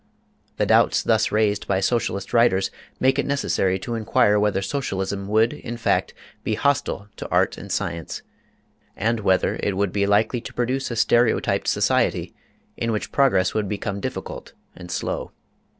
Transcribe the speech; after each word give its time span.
The 0.57 0.65
doubts 0.65 1.03
thus 1.03 1.31
raised 1.31 1.67
by 1.67 1.79
Socialist 1.79 2.33
writers 2.33 2.71
make 2.99 3.19
it 3.19 3.25
necessary 3.27 3.77
to 3.81 3.93
inquire 3.93 4.39
whether 4.39 4.63
Socialism 4.63 5.27
would 5.27 5.53
in 5.53 5.77
fact 5.77 6.15
be 6.43 6.55
hostile 6.55 7.07
to 7.17 7.29
art 7.29 7.55
and 7.55 7.71
science, 7.71 8.23
and 8.95 9.19
whether 9.19 9.59
it 9.61 9.77
would 9.77 9.91
be 9.91 10.07
likely 10.07 10.41
to 10.41 10.55
produce 10.55 10.89
a 10.89 10.95
stereotyped 10.95 11.67
society 11.67 12.33
in 12.75 12.91
which 12.91 13.11
progress 13.11 13.53
would 13.53 13.69
become 13.69 13.99
difficult 13.99 14.53
and 14.75 14.89
slow. 14.89 15.33